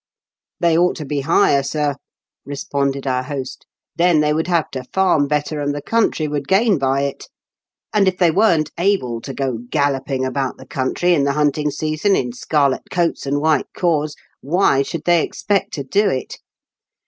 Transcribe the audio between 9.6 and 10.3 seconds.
galloping